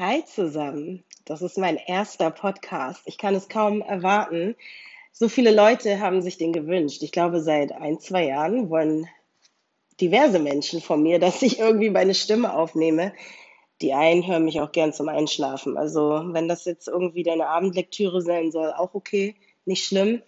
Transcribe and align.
Hi 0.00 0.24
zusammen, 0.24 1.04
das 1.26 1.42
ist 1.42 1.58
mein 1.58 1.76
erster 1.76 2.30
Podcast. 2.30 3.02
Ich 3.04 3.18
kann 3.18 3.34
es 3.34 3.50
kaum 3.50 3.82
erwarten. 3.82 4.56
So 5.12 5.28
viele 5.28 5.54
Leute 5.54 6.00
haben 6.00 6.22
sich 6.22 6.38
den 6.38 6.54
gewünscht. 6.54 7.02
Ich 7.02 7.12
glaube, 7.12 7.42
seit 7.42 7.72
ein, 7.72 8.00
zwei 8.00 8.24
Jahren 8.24 8.70
wollen 8.70 9.08
diverse 10.00 10.38
Menschen 10.38 10.80
von 10.80 11.02
mir, 11.02 11.18
dass 11.20 11.42
ich 11.42 11.58
irgendwie 11.58 11.90
meine 11.90 12.14
Stimme 12.14 12.54
aufnehme. 12.54 13.12
Die 13.82 13.92
einen 13.92 14.26
hören 14.26 14.46
mich 14.46 14.62
auch 14.62 14.72
gern 14.72 14.94
zum 14.94 15.10
Einschlafen. 15.10 15.76
Also 15.76 16.22
wenn 16.28 16.48
das 16.48 16.64
jetzt 16.64 16.88
irgendwie 16.88 17.22
deine 17.22 17.48
Abendlektüre 17.48 18.22
sein 18.22 18.50
soll, 18.52 18.72
auch 18.72 18.94
okay, 18.94 19.34
nicht 19.66 19.84
schlimm. 19.84 20.22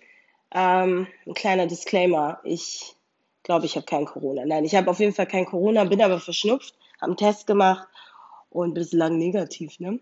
Ähm, 0.54 1.07
ein 1.27 1.32
kleiner 1.32 1.66
Disclaimer. 1.66 2.41
Ich 2.45 2.95
glaube, 3.43 3.64
ich 3.64 3.77
habe 3.77 3.86
kein 3.86 4.04
Corona. 4.04 4.45
Nein, 4.45 4.66
ich 4.66 4.75
habe 4.75 4.91
auf 4.91 5.00
jeden 5.00 5.14
Fall 5.14 5.27
kein 5.27 5.46
Corona, 5.46 5.84
bin 5.84 6.02
aber 6.02 6.20
verschnupft, 6.20 6.75
habe 7.00 7.12
einen 7.12 7.16
Test 7.16 7.46
gemacht 7.46 7.89
und 8.53 8.75
bislang 8.75 9.19
negativ. 9.19 9.80
Ne? 9.80 10.01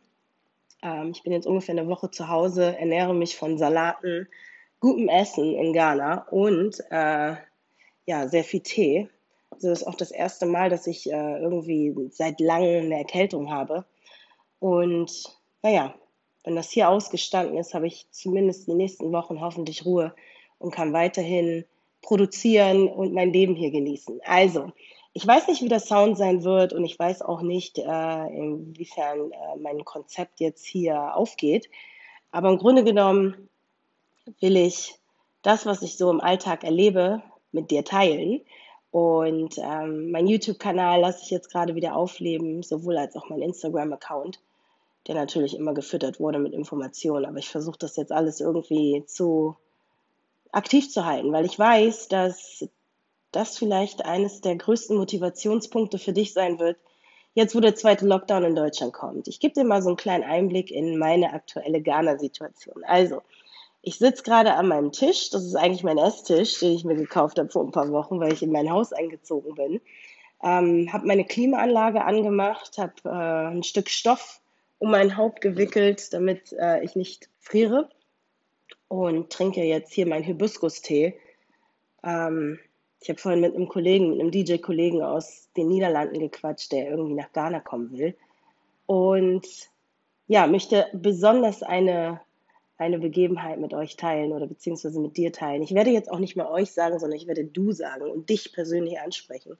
Ähm, 0.82 1.10
ich 1.12 1.22
bin 1.22 1.32
jetzt 1.32 1.46
ungefähr 1.46 1.76
eine 1.76 1.88
Woche 1.88 2.10
zu 2.10 2.28
Hause, 2.28 2.76
ernähre 2.76 3.14
mich 3.14 3.36
von 3.36 3.58
Salaten, 3.58 4.28
gutem 4.80 5.08
Essen 5.08 5.54
in 5.54 5.72
Ghana 5.72 6.26
und 6.30 6.80
äh, 6.90 7.36
ja, 8.06 8.28
sehr 8.28 8.44
viel 8.44 8.60
Tee. 8.60 9.08
Also 9.50 9.68
das 9.68 9.82
ist 9.82 9.86
auch 9.86 9.94
das 9.94 10.10
erste 10.10 10.46
Mal, 10.46 10.70
dass 10.70 10.86
ich 10.86 11.10
äh, 11.10 11.38
irgendwie 11.38 11.94
seit 12.10 12.40
langem 12.40 12.86
eine 12.86 12.98
Erkältung 12.98 13.50
habe. 13.50 13.84
Und 14.58 15.24
naja, 15.62 15.94
wenn 16.44 16.56
das 16.56 16.70
hier 16.70 16.88
ausgestanden 16.88 17.58
ist, 17.58 17.74
habe 17.74 17.86
ich 17.86 18.06
zumindest 18.10 18.66
die 18.66 18.74
nächsten 18.74 19.12
Wochen 19.12 19.40
hoffentlich 19.40 19.84
Ruhe 19.84 20.14
und 20.58 20.72
kann 20.72 20.92
weiterhin 20.92 21.64
produzieren 22.02 22.88
und 22.88 23.12
mein 23.12 23.32
Leben 23.32 23.54
hier 23.54 23.70
genießen. 23.70 24.20
Also, 24.24 24.72
ich 25.12 25.26
weiß 25.26 25.48
nicht, 25.48 25.62
wie 25.62 25.68
der 25.68 25.80
Sound 25.80 26.16
sein 26.16 26.44
wird 26.44 26.72
und 26.72 26.84
ich 26.84 26.98
weiß 26.98 27.22
auch 27.22 27.42
nicht, 27.42 27.78
äh, 27.78 28.26
inwiefern 28.28 29.32
äh, 29.32 29.56
mein 29.60 29.84
Konzept 29.84 30.40
jetzt 30.40 30.64
hier 30.64 31.16
aufgeht. 31.16 31.68
Aber 32.30 32.48
im 32.48 32.58
Grunde 32.58 32.84
genommen 32.84 33.48
will 34.40 34.56
ich 34.56 34.94
das, 35.42 35.66
was 35.66 35.82
ich 35.82 35.96
so 35.96 36.10
im 36.10 36.20
Alltag 36.20 36.62
erlebe, 36.64 37.22
mit 37.50 37.70
dir 37.70 37.84
teilen. 37.84 38.42
Und 38.92 39.58
ähm, 39.58 40.10
mein 40.10 40.26
YouTube-Kanal 40.26 41.00
lasse 41.00 41.22
ich 41.24 41.30
jetzt 41.30 41.50
gerade 41.50 41.74
wieder 41.74 41.96
aufleben, 41.96 42.62
sowohl 42.62 42.96
als 42.98 43.16
auch 43.16 43.28
mein 43.28 43.42
Instagram-Account, 43.42 44.40
der 45.06 45.14
natürlich 45.14 45.56
immer 45.56 45.74
gefüttert 45.74 46.20
wurde 46.20 46.38
mit 46.38 46.52
Informationen. 46.52 47.24
Aber 47.24 47.38
ich 47.38 47.48
versuche 47.48 47.78
das 47.78 47.96
jetzt 47.96 48.12
alles 48.12 48.40
irgendwie 48.40 49.04
zu 49.06 49.56
aktiv 50.52 50.90
zu 50.90 51.04
halten, 51.04 51.32
weil 51.32 51.46
ich 51.46 51.58
weiß, 51.58 52.08
dass 52.08 52.68
das 53.32 53.58
vielleicht 53.58 54.04
eines 54.04 54.40
der 54.40 54.56
größten 54.56 54.96
Motivationspunkte 54.96 55.98
für 55.98 56.12
dich 56.12 56.32
sein 56.32 56.58
wird, 56.58 56.78
jetzt 57.34 57.54
wo 57.54 57.60
der 57.60 57.74
zweite 57.74 58.06
Lockdown 58.06 58.44
in 58.44 58.54
Deutschland 58.54 58.92
kommt. 58.92 59.28
Ich 59.28 59.40
gebe 59.40 59.54
dir 59.54 59.64
mal 59.64 59.82
so 59.82 59.88
einen 59.88 59.96
kleinen 59.96 60.24
Einblick 60.24 60.70
in 60.70 60.98
meine 60.98 61.32
aktuelle 61.32 61.80
Ghana-Situation. 61.80 62.84
Also, 62.84 63.22
ich 63.82 63.98
sitze 63.98 64.22
gerade 64.22 64.54
an 64.54 64.68
meinem 64.68 64.92
Tisch, 64.92 65.30
das 65.30 65.44
ist 65.44 65.56
eigentlich 65.56 65.84
mein 65.84 65.96
Esstisch, 65.96 66.58
den 66.58 66.72
ich 66.72 66.84
mir 66.84 66.96
gekauft 66.96 67.38
habe 67.38 67.48
vor 67.48 67.64
ein 67.64 67.72
paar 67.72 67.90
Wochen, 67.92 68.20
weil 68.20 68.32
ich 68.32 68.42
in 68.42 68.52
mein 68.52 68.70
Haus 68.70 68.92
eingezogen 68.92 69.54
bin. 69.54 69.80
Ähm, 70.42 70.92
habe 70.92 71.06
meine 71.06 71.24
Klimaanlage 71.24 72.04
angemacht, 72.04 72.78
habe 72.78 72.92
äh, 73.04 73.54
ein 73.54 73.62
Stück 73.62 73.88
Stoff 73.88 74.40
um 74.78 74.90
mein 74.90 75.16
Haupt 75.16 75.40
gewickelt, 75.42 76.12
damit 76.12 76.52
äh, 76.58 76.82
ich 76.82 76.96
nicht 76.96 77.28
friere 77.38 77.90
und 78.88 79.30
trinke 79.30 79.62
jetzt 79.62 79.92
hier 79.92 80.06
meinen 80.06 80.24
Hibiskus-Tee. 80.24 81.18
Ähm, 82.02 82.58
ich 83.00 83.08
habe 83.08 83.18
vorhin 83.18 83.40
mit 83.40 83.54
einem 83.54 83.68
Kollegen, 83.68 84.10
mit 84.10 84.20
einem 84.20 84.30
DJ-Kollegen 84.30 85.02
aus 85.02 85.48
den 85.56 85.68
Niederlanden 85.68 86.18
gequatscht, 86.18 86.70
der 86.72 86.90
irgendwie 86.90 87.14
nach 87.14 87.32
Ghana 87.32 87.60
kommen 87.60 87.96
will. 87.96 88.14
Und 88.86 89.46
ja, 90.26 90.46
möchte 90.46 90.86
besonders 90.92 91.62
eine, 91.62 92.20
eine 92.76 92.98
Begebenheit 92.98 93.58
mit 93.58 93.72
euch 93.72 93.96
teilen 93.96 94.32
oder 94.32 94.46
beziehungsweise 94.46 95.00
mit 95.00 95.16
dir 95.16 95.32
teilen. 95.32 95.62
Ich 95.62 95.74
werde 95.74 95.90
jetzt 95.90 96.10
auch 96.10 96.18
nicht 96.18 96.36
mehr 96.36 96.50
euch 96.50 96.72
sagen, 96.72 96.98
sondern 96.98 97.18
ich 97.18 97.26
werde 97.26 97.44
du 97.44 97.72
sagen 97.72 98.10
und 98.10 98.28
dich 98.28 98.52
persönlich 98.52 99.00
ansprechen. 99.00 99.56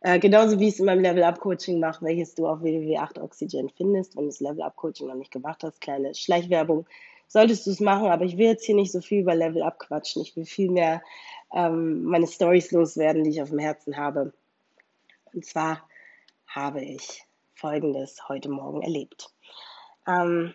Äh, 0.00 0.18
genauso 0.18 0.58
wie 0.58 0.66
ich 0.66 0.74
es 0.74 0.80
in 0.80 0.86
meinem 0.86 1.02
Level-Up-Coaching 1.02 1.78
mache, 1.78 2.04
welches 2.04 2.34
du 2.34 2.48
auf 2.48 2.62
www.8oxygen 2.62 3.70
findest, 3.76 4.16
wenn 4.16 4.24
du 4.24 4.30
das 4.30 4.40
Level-Up-Coaching 4.40 5.06
noch 5.06 5.14
nicht 5.14 5.30
gemacht 5.30 5.62
hast. 5.62 5.80
Kleine 5.80 6.12
Schleichwerbung 6.14 6.86
solltest 7.28 7.66
du 7.66 7.70
es 7.70 7.80
machen, 7.80 8.08
aber 8.08 8.24
ich 8.24 8.36
will 8.36 8.46
jetzt 8.46 8.64
hier 8.64 8.74
nicht 8.74 8.92
so 8.92 9.00
viel 9.00 9.20
über 9.20 9.34
Level 9.34 9.62
Up 9.62 9.78
quatschen. 9.78 10.20
Ich 10.20 10.36
will 10.36 10.44
viel 10.44 10.70
mehr 10.70 11.02
ähm, 11.52 12.04
meine 12.04 12.26
Stories 12.26 12.70
loswerden, 12.72 13.24
die 13.24 13.30
ich 13.30 13.42
auf 13.42 13.50
dem 13.50 13.58
Herzen 13.58 13.96
habe. 13.96 14.32
Und 15.32 15.44
zwar 15.44 15.88
habe 16.46 16.82
ich 16.82 17.24
Folgendes 17.54 18.28
heute 18.28 18.48
Morgen 18.48 18.82
erlebt. 18.82 19.30
Ähm, 20.06 20.54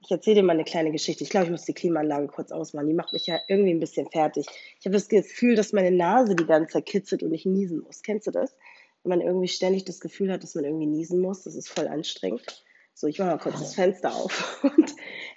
ich 0.00 0.10
erzähle 0.10 0.36
dir 0.36 0.42
mal 0.44 0.52
eine 0.52 0.64
kleine 0.64 0.92
Geschichte. 0.92 1.24
Ich 1.24 1.30
glaube, 1.30 1.46
ich 1.46 1.50
muss 1.50 1.64
die 1.64 1.74
Klimaanlage 1.74 2.28
kurz 2.28 2.52
ausmachen. 2.52 2.86
Die 2.86 2.94
macht 2.94 3.12
mich 3.12 3.26
ja 3.26 3.38
irgendwie 3.48 3.72
ein 3.72 3.80
bisschen 3.80 4.08
fertig. 4.10 4.46
Ich 4.78 4.86
habe 4.86 4.94
das 4.94 5.08
Gefühl, 5.08 5.56
dass 5.56 5.72
meine 5.72 5.90
Nase 5.90 6.34
die 6.36 6.46
ganze 6.46 6.74
Zeit 6.74 6.86
kitzelt 6.86 7.22
und 7.22 7.34
ich 7.34 7.44
niesen 7.44 7.80
muss. 7.80 8.02
Kennst 8.02 8.26
du 8.26 8.30
das? 8.30 8.56
Wenn 9.02 9.10
man 9.10 9.20
irgendwie 9.20 9.48
ständig 9.48 9.84
das 9.84 10.00
Gefühl 10.00 10.32
hat, 10.32 10.42
dass 10.42 10.54
man 10.54 10.64
irgendwie 10.64 10.86
niesen 10.86 11.20
muss. 11.20 11.42
Das 11.42 11.54
ist 11.54 11.68
voll 11.68 11.88
anstrengend. 11.88 12.64
So, 12.94 13.06
ich 13.06 13.18
mache 13.18 13.30
mal 13.30 13.38
kurz 13.38 13.58
das 13.58 13.74
Fenster 13.74 14.14
auf 14.14 14.64
und 14.76 14.94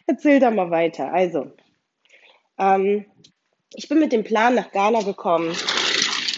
erzähle 0.08 0.40
da 0.40 0.52
mal 0.52 0.72
weiter. 0.72 1.12
Also, 1.12 1.52
ähm, 2.58 3.06
ich 3.74 3.88
bin 3.88 4.00
mit 4.00 4.12
dem 4.12 4.24
Plan 4.24 4.56
nach 4.56 4.72
Ghana 4.72 5.02
gekommen, 5.02 5.56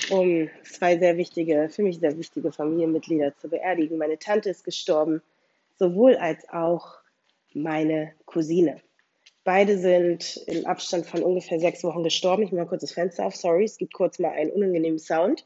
um 0.09 0.49
zwei 0.63 0.97
sehr 0.97 1.17
wichtige, 1.17 1.69
für 1.69 1.83
mich 1.83 1.99
sehr 1.99 2.17
wichtige 2.17 2.51
Familienmitglieder 2.51 3.35
zu 3.37 3.49
beerdigen. 3.49 3.97
Meine 3.97 4.19
Tante 4.19 4.49
ist 4.49 4.63
gestorben, 4.63 5.21
sowohl 5.79 6.15
als 6.17 6.47
auch 6.49 6.97
meine 7.53 8.13
Cousine. 8.25 8.81
Beide 9.43 9.77
sind 9.77 10.37
im 10.47 10.65
Abstand 10.65 11.05
von 11.05 11.21
ungefähr 11.21 11.59
sechs 11.59 11.83
Wochen 11.83 12.03
gestorben. 12.03 12.43
Ich 12.43 12.51
mache 12.51 12.61
mal 12.61 12.67
kurz 12.67 12.81
das 12.81 12.93
Fenster 12.93 13.25
auf, 13.25 13.35
sorry, 13.35 13.65
es 13.65 13.77
gibt 13.77 13.93
kurz 13.93 14.19
mal 14.19 14.31
einen 14.31 14.51
unangenehmen 14.51 14.99
Sound. 14.99 15.45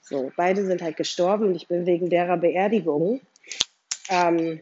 So, 0.00 0.32
beide 0.36 0.64
sind 0.64 0.80
halt 0.80 0.96
gestorben 0.96 1.48
und 1.48 1.54
ich 1.54 1.68
bin 1.68 1.84
wegen 1.84 2.08
derer 2.08 2.38
Beerdigung. 2.38 3.20
Ähm, 4.08 4.60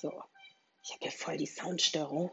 so, 0.00 0.12
ich 0.84 0.92
habe 0.92 1.00
hier 1.00 1.10
voll 1.10 1.36
die 1.38 1.46
Soundstörung 1.46 2.30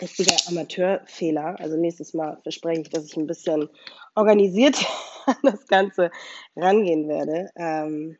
richtiger 0.00 0.36
Amateurfehler. 0.48 1.58
Also 1.58 1.76
nächstes 1.76 2.14
Mal 2.14 2.38
verspreche 2.42 2.82
ich, 2.82 2.90
dass 2.90 3.06
ich 3.06 3.16
ein 3.16 3.26
bisschen 3.26 3.68
organisiert 4.14 4.84
an 5.26 5.36
das 5.42 5.66
Ganze 5.66 6.10
rangehen 6.54 7.08
werde. 7.08 7.50
Ähm 7.56 8.18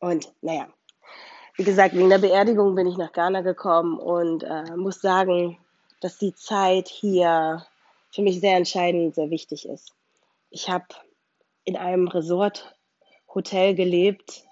und 0.00 0.32
naja, 0.40 0.68
wie 1.56 1.64
gesagt, 1.64 1.94
wegen 1.94 2.08
der 2.08 2.18
Beerdigung 2.18 2.74
bin 2.74 2.86
ich 2.86 2.96
nach 2.96 3.12
Ghana 3.12 3.42
gekommen 3.42 3.98
und 3.98 4.42
äh, 4.42 4.76
muss 4.76 5.00
sagen, 5.00 5.58
dass 6.00 6.16
die 6.16 6.34
Zeit 6.34 6.88
hier 6.88 7.66
für 8.10 8.22
mich 8.22 8.40
sehr 8.40 8.56
entscheidend 8.56 9.06
und 9.06 9.14
sehr 9.14 9.30
wichtig 9.30 9.68
ist. 9.68 9.92
Ich 10.48 10.68
habe 10.68 10.86
in 11.64 11.76
einem 11.76 12.08
Resort-Hotel 12.08 13.74
gelebt. 13.74 14.44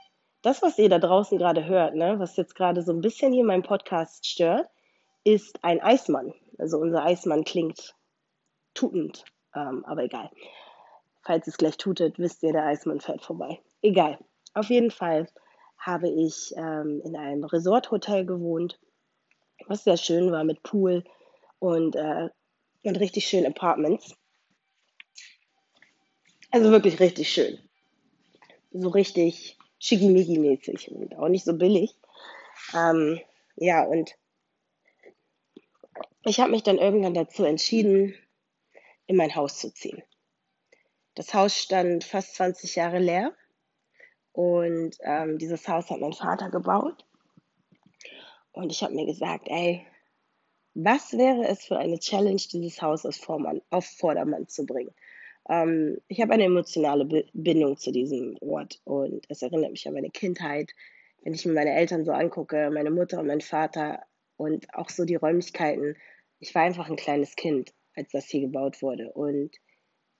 Das, 0.42 0.62
was 0.62 0.78
ihr 0.78 0.88
da 0.88 0.98
draußen 0.98 1.38
gerade 1.38 1.64
hört, 1.64 1.94
ne, 1.94 2.18
was 2.18 2.36
jetzt 2.36 2.54
gerade 2.54 2.82
so 2.82 2.92
ein 2.92 3.00
bisschen 3.00 3.32
hier 3.32 3.44
meinen 3.44 3.62
Podcast 3.62 4.26
stört, 4.26 4.68
ist 5.34 5.62
ein 5.62 5.80
Eismann. 5.80 6.32
Also 6.58 6.78
unser 6.78 7.04
Eismann 7.04 7.44
klingt 7.44 7.94
tutend, 8.74 9.24
ähm, 9.54 9.84
aber 9.84 10.04
egal. 10.04 10.30
Falls 11.22 11.46
es 11.46 11.58
gleich 11.58 11.76
tutet, 11.76 12.18
wisst 12.18 12.42
ihr, 12.42 12.52
der 12.52 12.64
Eismann 12.64 13.00
fährt 13.00 13.22
vorbei. 13.22 13.60
Egal. 13.82 14.18
Auf 14.54 14.70
jeden 14.70 14.90
Fall 14.90 15.28
habe 15.76 16.08
ich 16.08 16.54
ähm, 16.56 17.02
in 17.04 17.14
einem 17.14 17.44
Resorthotel 17.44 18.24
gewohnt, 18.24 18.80
was 19.66 19.84
sehr 19.84 19.98
schön 19.98 20.32
war 20.32 20.44
mit 20.44 20.62
Pool 20.62 21.04
und, 21.58 21.94
äh, 21.94 22.30
und 22.82 23.00
richtig 23.00 23.26
schönen 23.26 23.46
Apartments. 23.46 24.16
Also 26.50 26.70
wirklich 26.70 26.98
richtig 27.00 27.30
schön. 27.30 27.58
So 28.70 28.88
richtig 28.88 29.58
schickimicki-mäßig 29.80 30.90
und 30.90 31.16
auch 31.16 31.28
nicht 31.28 31.44
so 31.44 31.56
billig. 31.56 31.94
Ähm, 32.74 33.20
ja, 33.56 33.84
und 33.84 34.16
ich 36.24 36.40
habe 36.40 36.50
mich 36.50 36.62
dann 36.62 36.78
irgendwann 36.78 37.14
dazu 37.14 37.44
entschieden, 37.44 38.14
in 39.06 39.16
mein 39.16 39.34
Haus 39.34 39.58
zu 39.58 39.72
ziehen. 39.72 40.02
Das 41.14 41.34
Haus 41.34 41.56
stand 41.56 42.04
fast 42.04 42.36
20 42.36 42.76
Jahre 42.76 42.98
leer 42.98 43.34
und 44.32 44.96
ähm, 45.02 45.38
dieses 45.38 45.66
Haus 45.66 45.90
hat 45.90 46.00
mein 46.00 46.12
Vater 46.12 46.50
gebaut. 46.50 47.04
Und 48.52 48.70
ich 48.70 48.82
habe 48.82 48.94
mir 48.94 49.06
gesagt, 49.06 49.48
ey, 49.48 49.84
was 50.74 51.12
wäre 51.12 51.48
es 51.48 51.64
für 51.64 51.76
eine 51.76 51.98
Challenge, 51.98 52.40
dieses 52.52 52.80
Haus 52.80 53.04
auf, 53.04 53.16
Vormann, 53.16 53.62
auf 53.70 53.86
Vordermann 53.86 54.46
zu 54.46 54.64
bringen? 54.64 54.94
Ähm, 55.48 55.98
ich 56.06 56.20
habe 56.20 56.34
eine 56.34 56.44
emotionale 56.44 57.04
Bindung 57.32 57.76
zu 57.78 57.90
diesem 57.90 58.36
Ort 58.40 58.80
und 58.84 59.24
es 59.28 59.42
erinnert 59.42 59.72
mich 59.72 59.88
an 59.88 59.94
meine 59.94 60.10
Kindheit. 60.10 60.72
Wenn 61.22 61.34
ich 61.34 61.44
mir 61.44 61.54
meine 61.54 61.74
Eltern 61.74 62.04
so 62.04 62.12
angucke, 62.12 62.70
meine 62.70 62.90
Mutter 62.90 63.18
und 63.18 63.26
mein 63.26 63.40
Vater 63.40 64.04
und 64.38 64.72
auch 64.72 64.88
so 64.88 65.04
die 65.04 65.16
Räumlichkeiten. 65.16 65.96
Ich 66.38 66.54
war 66.54 66.62
einfach 66.62 66.88
ein 66.88 66.96
kleines 66.96 67.36
Kind, 67.36 67.74
als 67.94 68.10
das 68.12 68.26
hier 68.26 68.40
gebaut 68.40 68.80
wurde. 68.80 69.12
Und 69.12 69.50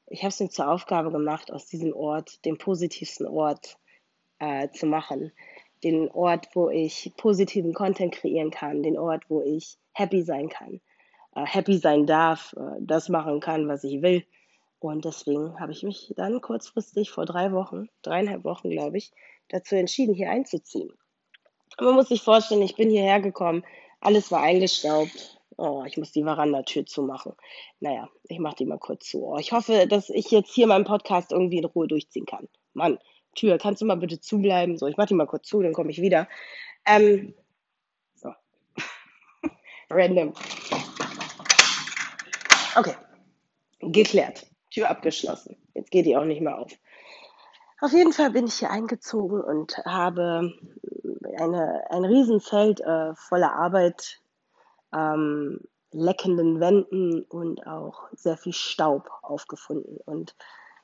ich 0.06 0.20
habe 0.22 0.28
es 0.28 0.40
mir 0.40 0.50
zur 0.50 0.68
Aufgabe 0.68 1.10
gemacht, 1.10 1.50
aus 1.50 1.66
diesem 1.66 1.94
Ort, 1.94 2.44
dem 2.44 2.58
positivsten 2.58 3.26
Ort 3.26 3.78
äh, 4.38 4.68
zu 4.70 4.86
machen. 4.86 5.32
Den 5.84 6.10
Ort, 6.10 6.48
wo 6.54 6.68
ich 6.68 7.12
positiven 7.16 7.72
Content 7.72 8.12
kreieren 8.12 8.50
kann, 8.50 8.82
den 8.82 8.98
Ort, 8.98 9.24
wo 9.28 9.40
ich 9.42 9.78
happy 9.92 10.22
sein 10.22 10.48
kann, 10.48 10.80
äh, 11.36 11.46
happy 11.46 11.78
sein 11.78 12.04
darf, 12.04 12.54
äh, 12.58 12.80
das 12.80 13.08
machen 13.08 13.40
kann, 13.40 13.68
was 13.68 13.84
ich 13.84 14.02
will. 14.02 14.24
Und 14.80 15.04
deswegen 15.04 15.58
habe 15.60 15.72
ich 15.72 15.84
mich 15.84 16.12
dann 16.16 16.40
kurzfristig 16.40 17.10
vor 17.10 17.24
drei 17.24 17.52
Wochen, 17.52 17.88
dreieinhalb 18.02 18.44
Wochen, 18.44 18.70
glaube 18.70 18.98
ich, 18.98 19.12
dazu 19.48 19.76
entschieden, 19.76 20.14
hier 20.14 20.30
einzuziehen. 20.30 20.92
Man 21.80 21.94
muss 21.94 22.08
sich 22.08 22.22
vorstellen, 22.22 22.62
ich 22.62 22.74
bin 22.74 22.90
hierher 22.90 23.20
gekommen, 23.20 23.64
alles 24.00 24.30
war 24.30 24.42
eingestaubt. 24.42 25.40
Oh, 25.56 25.82
ich 25.86 25.96
muss 25.96 26.12
die 26.12 26.22
Verandatür 26.22 26.86
zumachen. 26.86 27.32
Naja, 27.80 28.08
ich 28.28 28.38
mache 28.38 28.56
die 28.56 28.64
mal 28.64 28.78
kurz 28.78 29.08
zu. 29.08 29.24
Oh, 29.24 29.38
ich 29.38 29.50
hoffe, 29.52 29.86
dass 29.88 30.08
ich 30.08 30.30
jetzt 30.30 30.54
hier 30.54 30.68
meinen 30.68 30.84
Podcast 30.84 31.32
irgendwie 31.32 31.58
in 31.58 31.64
Ruhe 31.64 31.88
durchziehen 31.88 32.26
kann. 32.26 32.48
Mann, 32.74 32.98
Tür, 33.34 33.58
kannst 33.58 33.82
du 33.82 33.86
mal 33.86 33.96
bitte 33.96 34.20
zubleiben? 34.20 34.78
So, 34.78 34.86
ich 34.86 34.96
mache 34.96 35.08
die 35.08 35.14
mal 35.14 35.26
kurz 35.26 35.48
zu, 35.48 35.62
dann 35.62 35.72
komme 35.72 35.90
ich 35.90 36.00
wieder. 36.00 36.28
Ähm, 36.86 37.34
so. 38.14 38.32
Random. 39.90 40.32
Okay, 42.76 42.94
geklärt. 43.80 44.46
Tür 44.70 44.90
abgeschlossen. 44.90 45.56
Jetzt 45.74 45.90
geht 45.90 46.06
die 46.06 46.16
auch 46.16 46.24
nicht 46.24 46.40
mehr 46.40 46.58
auf. 46.58 46.70
Auf 47.80 47.92
jeden 47.92 48.12
Fall 48.12 48.30
bin 48.30 48.46
ich 48.46 48.54
hier 48.54 48.70
eingezogen 48.70 49.40
und 49.40 49.78
habe 49.84 50.52
eine, 51.36 51.84
ein 51.90 52.04
Riesenfeld 52.04 52.80
äh, 52.80 53.14
voller 53.14 53.52
Arbeit, 53.52 54.20
ähm, 54.92 55.60
leckenden 55.92 56.58
Wänden 56.58 57.22
und 57.22 57.66
auch 57.66 58.08
sehr 58.12 58.36
viel 58.36 58.52
Staub 58.52 59.08
aufgefunden. 59.22 59.98
Und 60.06 60.34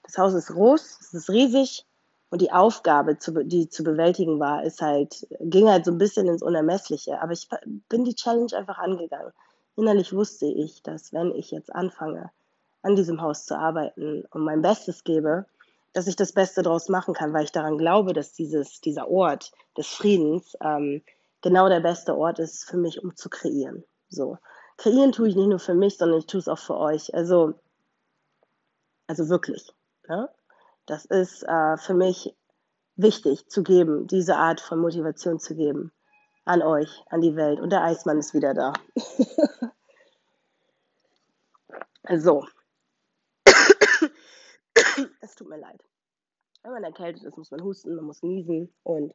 das 0.04 0.18
Haus 0.18 0.34
ist 0.34 0.48
groß, 0.48 0.98
es 1.00 1.14
ist 1.14 1.30
riesig 1.30 1.84
und 2.30 2.40
die 2.40 2.52
Aufgabe, 2.52 3.18
zu, 3.18 3.44
die 3.44 3.68
zu 3.68 3.82
bewältigen 3.82 4.38
war, 4.38 4.62
ist 4.64 4.80
halt, 4.80 5.26
ging 5.40 5.68
halt 5.68 5.84
so 5.84 5.90
ein 5.90 5.98
bisschen 5.98 6.28
ins 6.28 6.42
Unermessliche. 6.42 7.20
Aber 7.20 7.32
ich 7.32 7.48
bin 7.88 8.04
die 8.04 8.14
Challenge 8.14 8.56
einfach 8.56 8.78
angegangen. 8.78 9.32
Innerlich 9.76 10.12
wusste 10.12 10.46
ich, 10.46 10.82
dass 10.82 11.12
wenn 11.12 11.32
ich 11.32 11.50
jetzt 11.50 11.74
anfange, 11.74 12.30
an 12.82 12.96
diesem 12.96 13.20
Haus 13.20 13.46
zu 13.46 13.58
arbeiten 13.58 14.24
und 14.30 14.44
mein 14.44 14.62
Bestes 14.62 15.04
gebe, 15.04 15.46
dass 15.94 16.08
ich 16.08 16.16
das 16.16 16.32
Beste 16.32 16.62
daraus 16.62 16.88
machen 16.88 17.14
kann, 17.14 17.32
weil 17.32 17.44
ich 17.44 17.52
daran 17.52 17.78
glaube, 17.78 18.12
dass 18.12 18.32
dieses, 18.32 18.80
dieser 18.80 19.08
Ort 19.08 19.52
des 19.78 19.86
Friedens 19.86 20.56
ähm, 20.60 21.02
genau 21.40 21.68
der 21.68 21.80
beste 21.80 22.16
Ort 22.16 22.40
ist 22.40 22.64
für 22.64 22.76
mich, 22.76 23.02
um 23.02 23.16
zu 23.16 23.30
kreieren. 23.30 23.84
So. 24.08 24.36
Kreieren 24.76 25.12
tue 25.12 25.28
ich 25.28 25.36
nicht 25.36 25.48
nur 25.48 25.60
für 25.60 25.74
mich, 25.74 25.96
sondern 25.96 26.18
ich 26.18 26.26
tue 26.26 26.40
es 26.40 26.48
auch 26.48 26.58
für 26.58 26.76
euch. 26.76 27.14
Also, 27.14 27.54
also 29.06 29.28
wirklich. 29.28 29.72
Ja? 30.08 30.28
Das 30.86 31.04
ist 31.04 31.44
äh, 31.44 31.76
für 31.76 31.94
mich 31.94 32.34
wichtig 32.96 33.48
zu 33.48 33.62
geben, 33.62 34.08
diese 34.08 34.36
Art 34.36 34.60
von 34.60 34.80
Motivation 34.80 35.38
zu 35.38 35.54
geben 35.54 35.92
an 36.44 36.60
euch, 36.60 37.04
an 37.08 37.20
die 37.20 37.36
Welt. 37.36 37.60
Und 37.60 37.70
der 37.70 37.82
Eismann 37.82 38.18
ist 38.18 38.34
wieder 38.34 38.52
da. 38.52 38.72
so, 42.18 42.44
es 45.34 45.38
tut 45.38 45.48
mir 45.48 45.58
leid. 45.58 45.82
Wenn 46.62 46.72
man 46.72 46.84
erkältet 46.84 47.24
ist, 47.24 47.36
muss 47.36 47.50
man 47.50 47.62
husten, 47.62 47.96
man 47.96 48.04
muss 48.04 48.22
niesen 48.22 48.72
und 48.84 49.12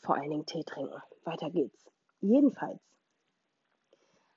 vor 0.00 0.16
allen 0.16 0.30
Dingen 0.30 0.44
Tee 0.44 0.62
trinken. 0.62 1.00
Weiter 1.24 1.48
geht's. 1.48 1.86
Jedenfalls 2.20 2.78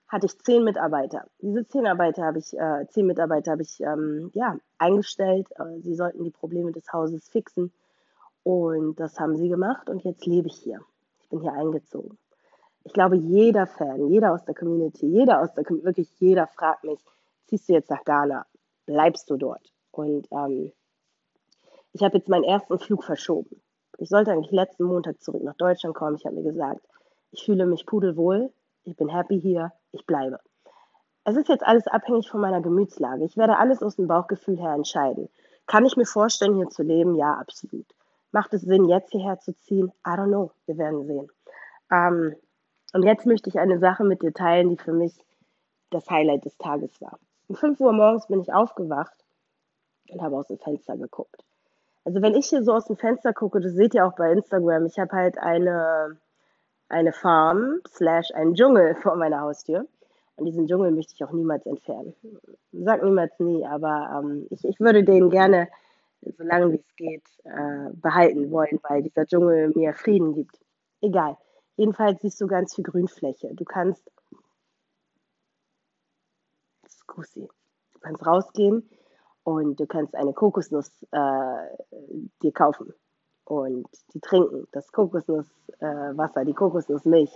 hatte 0.07 0.27
ich 0.27 0.39
zehn 0.39 0.63
Mitarbeiter. 0.63 1.27
Diese 1.41 1.67
zehn 1.67 1.81
Mitarbeiter 1.81 2.23
habe 2.23 2.39
ich, 2.39 2.57
äh, 2.57 2.87
zehn 2.89 3.05
Mitarbeiter 3.07 3.51
habe 3.51 3.63
ich 3.63 3.81
ähm, 3.81 4.31
ja, 4.33 4.57
eingestellt. 4.77 5.47
Äh, 5.57 5.81
sie 5.81 5.95
sollten 5.95 6.23
die 6.23 6.31
Probleme 6.31 6.71
des 6.71 6.91
Hauses 6.93 7.27
fixen. 7.27 7.73
Und 8.43 8.97
das 8.99 9.19
haben 9.19 9.35
sie 9.35 9.49
gemacht 9.49 9.89
und 9.89 10.03
jetzt 10.03 10.25
lebe 10.25 10.47
ich 10.47 10.55
hier. 10.55 10.79
Ich 11.19 11.29
bin 11.29 11.41
hier 11.41 11.53
eingezogen. 11.53 12.17
Ich 12.83 12.93
glaube, 12.93 13.17
jeder 13.17 13.67
Fan, 13.67 14.07
jeder 14.07 14.31
aus 14.31 14.45
der 14.45 14.55
Community, 14.55 15.07
jeder 15.07 15.41
aus 15.41 15.53
der 15.53 15.65
wirklich 15.65 16.09
jeder 16.19 16.47
fragt 16.47 16.85
mich, 16.85 17.03
ziehst 17.47 17.67
du 17.67 17.73
jetzt 17.73 17.89
nach 17.89 18.03
Ghana? 18.05 18.45
bleibst 18.85 19.29
du 19.29 19.37
dort. 19.37 19.74
Und 19.97 20.27
ähm, 20.31 20.71
ich 21.93 22.03
habe 22.03 22.17
jetzt 22.17 22.29
meinen 22.29 22.43
ersten 22.43 22.77
Flug 22.77 23.03
verschoben. 23.03 23.61
Ich 23.97 24.09
sollte 24.09 24.31
eigentlich 24.31 24.51
letzten 24.51 24.83
Montag 24.83 25.21
zurück 25.21 25.43
nach 25.43 25.55
Deutschland 25.55 25.95
kommen. 25.95 26.17
Ich 26.17 26.25
habe 26.25 26.35
mir 26.35 26.43
gesagt, 26.43 26.81
ich 27.31 27.43
fühle 27.45 27.65
mich 27.65 27.85
pudelwohl, 27.85 28.51
ich 28.83 28.95
bin 28.97 29.09
happy 29.09 29.39
hier, 29.39 29.71
ich 29.91 30.05
bleibe. 30.05 30.39
Es 31.23 31.37
ist 31.37 31.47
jetzt 31.47 31.65
alles 31.65 31.87
abhängig 31.87 32.29
von 32.29 32.41
meiner 32.41 32.61
Gemütslage. 32.61 33.23
Ich 33.23 33.37
werde 33.37 33.57
alles 33.57 33.81
aus 33.81 33.95
dem 33.95 34.07
Bauchgefühl 34.07 34.59
her 34.59 34.73
entscheiden. 34.73 35.29
Kann 35.65 35.85
ich 35.85 35.95
mir 35.95 36.05
vorstellen, 36.05 36.55
hier 36.55 36.69
zu 36.69 36.83
leben? 36.83 37.15
Ja, 37.15 37.35
absolut. 37.35 37.87
Macht 38.31 38.53
es 38.53 38.61
Sinn, 38.61 38.85
jetzt 38.85 39.11
hierher 39.11 39.39
zu 39.39 39.55
ziehen? 39.55 39.91
I 40.05 40.11
don't 40.11 40.27
know. 40.27 40.51
Wir 40.65 40.77
werden 40.77 41.05
sehen. 41.07 41.31
Ähm, 41.91 42.35
und 42.93 43.03
jetzt 43.03 43.25
möchte 43.25 43.49
ich 43.49 43.57
eine 43.57 43.79
Sache 43.79 44.03
mit 44.03 44.21
dir 44.21 44.33
teilen, 44.33 44.69
die 44.69 44.77
für 44.77 44.93
mich 44.93 45.13
das 45.89 46.09
Highlight 46.09 46.45
des 46.45 46.57
Tages 46.57 47.01
war. 47.01 47.17
Um 47.47 47.55
5 47.55 47.79
Uhr 47.79 47.93
morgens 47.93 48.27
bin 48.27 48.41
ich 48.41 48.53
aufgewacht 48.53 49.24
und 50.09 50.21
habe 50.21 50.37
aus 50.37 50.47
dem 50.47 50.59
Fenster 50.59 50.97
geguckt. 50.97 51.43
Also 52.03 52.21
wenn 52.21 52.35
ich 52.35 52.47
hier 52.47 52.63
so 52.63 52.73
aus 52.73 52.85
dem 52.85 52.97
Fenster 52.97 53.33
gucke, 53.33 53.59
das 53.59 53.73
seht 53.73 53.95
ihr 53.95 54.05
auch 54.05 54.15
bei 54.15 54.31
Instagram, 54.31 54.85
ich 54.85 54.99
habe 54.99 55.11
halt 55.15 55.37
eine, 55.39 56.17
eine 56.87 57.13
Farm 57.13 57.81
slash 57.87 58.31
einen 58.31 58.53
Dschungel 58.53 58.95
vor 59.01 59.15
meiner 59.15 59.41
Haustür. 59.41 59.87
Und 60.37 60.45
diesen 60.45 60.67
Dschungel 60.67 60.91
möchte 60.91 61.13
ich 61.13 61.23
auch 61.23 61.31
niemals 61.31 61.65
entfernen. 61.65 62.13
Sag 62.73 63.03
niemals 63.03 63.39
nie, 63.39 63.65
aber 63.65 64.21
ähm, 64.21 64.47
ich, 64.49 64.65
ich 64.65 64.79
würde 64.81 65.03
den 65.03 65.29
gerne, 65.29 65.69
solange 66.21 66.73
wie 66.73 66.75
es 66.75 66.95
geht, 66.97 67.23
äh, 67.45 67.89
behalten 67.93 68.51
wollen, 68.51 68.79
weil 68.83 69.01
dieser 69.01 69.25
Dschungel 69.25 69.71
mir 69.75 69.93
Frieden 69.93 70.33
gibt. 70.33 70.59
Egal. 71.01 71.37
Jedenfalls 71.77 72.21
siehst 72.21 72.39
du 72.41 72.47
ganz 72.47 72.75
viel 72.75 72.83
Grünfläche. 72.83 73.53
Du 73.53 73.63
kannst 73.63 74.11
Kussi. 77.07 77.47
Du 77.93 77.99
kannst 77.99 78.25
rausgehen 78.25 78.89
und 79.45 79.79
du 79.79 79.85
kannst 79.85 80.15
eine 80.15 80.33
Kokosnuss 80.33 80.91
äh, 81.11 81.77
dir 82.41 82.51
kaufen 82.51 82.93
und 83.45 83.87
die 84.13 84.19
trinken. 84.19 84.67
Das 84.71 84.91
Kokosnusswasser, 84.91 86.41
äh, 86.41 86.45
die 86.45 86.53
Kokosnussmilch. 86.53 87.31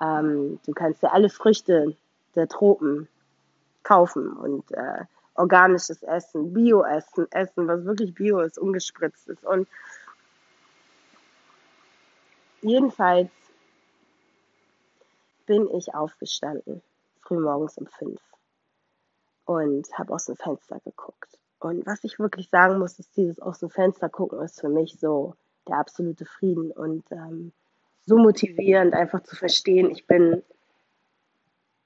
Ähm, 0.00 0.58
du 0.64 0.72
kannst 0.72 1.02
dir 1.02 1.12
alle 1.12 1.28
Früchte 1.28 1.94
der 2.34 2.48
Tropen 2.48 3.06
kaufen 3.82 4.32
und 4.32 4.72
äh, 4.72 5.04
organisches 5.34 6.02
Essen, 6.02 6.54
Bio-Essen, 6.54 7.30
Essen, 7.30 7.68
was 7.68 7.84
wirklich 7.84 8.14
Bio 8.14 8.40
ist, 8.40 8.58
ungespritzt 8.58 9.28
ist. 9.28 9.44
Und 9.44 9.68
jedenfalls 12.62 13.30
bin 15.44 15.68
ich 15.68 15.94
aufgestanden, 15.94 16.80
frühmorgens 17.20 17.76
um 17.76 17.86
fünf 17.86 18.20
und 19.44 19.86
habe 19.98 20.14
aus 20.14 20.24
dem 20.24 20.36
Fenster 20.36 20.80
geguckt. 20.80 21.41
Und 21.64 21.86
was 21.86 22.02
ich 22.04 22.18
wirklich 22.18 22.48
sagen 22.50 22.78
muss, 22.78 22.98
ist, 22.98 23.16
dieses 23.16 23.40
aus 23.40 23.60
dem 23.60 23.70
Fenster 23.70 24.08
gucken 24.08 24.40
ist 24.40 24.60
für 24.60 24.68
mich 24.68 24.98
so 24.98 25.34
der 25.68 25.76
absolute 25.76 26.24
Frieden 26.24 26.72
und 26.72 27.04
ähm, 27.12 27.52
so 28.04 28.18
motivierend, 28.18 28.94
einfach 28.94 29.22
zu 29.22 29.36
verstehen, 29.36 29.90
ich 29.90 30.06
bin 30.06 30.42